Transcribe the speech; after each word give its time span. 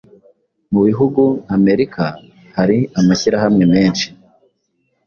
Mu 0.71 0.81
bihugu 0.87 1.21
nka 1.45 1.53
America 1.57 2.05
hari 2.57 2.77
amashyirahamwe 2.99 3.63
menshi 3.73 4.07